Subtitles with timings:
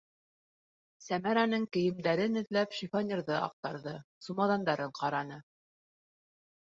[1.07, 3.93] Сәмәрәнең кейемдәрен эҙләп шифоньерҙы аҡтарҙы,
[4.29, 5.39] сумаҙандарын ҡараны.